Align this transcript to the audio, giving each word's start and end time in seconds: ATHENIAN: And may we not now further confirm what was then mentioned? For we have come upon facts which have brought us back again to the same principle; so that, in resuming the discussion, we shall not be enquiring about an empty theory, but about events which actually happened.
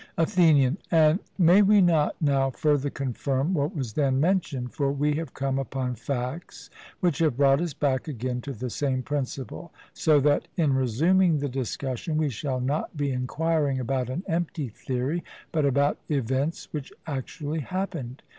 ATHENIAN: 0.17 0.79
And 0.89 1.19
may 1.37 1.61
we 1.61 1.79
not 1.79 2.15
now 2.19 2.49
further 2.49 2.89
confirm 2.89 3.53
what 3.53 3.75
was 3.75 3.93
then 3.93 4.19
mentioned? 4.19 4.73
For 4.73 4.91
we 4.91 5.13
have 5.17 5.35
come 5.35 5.59
upon 5.59 5.93
facts 5.93 6.71
which 7.01 7.19
have 7.19 7.37
brought 7.37 7.61
us 7.61 7.75
back 7.75 8.07
again 8.07 8.41
to 8.41 8.53
the 8.53 8.71
same 8.71 9.03
principle; 9.03 9.71
so 9.93 10.19
that, 10.21 10.47
in 10.57 10.73
resuming 10.73 11.37
the 11.37 11.49
discussion, 11.49 12.17
we 12.17 12.29
shall 12.31 12.59
not 12.59 12.97
be 12.97 13.11
enquiring 13.11 13.79
about 13.79 14.09
an 14.09 14.23
empty 14.25 14.69
theory, 14.69 15.23
but 15.51 15.65
about 15.65 15.99
events 16.09 16.67
which 16.73 16.91
actually 17.05 17.59
happened. 17.59 18.23